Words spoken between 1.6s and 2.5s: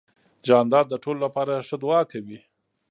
ښه دعا کوي.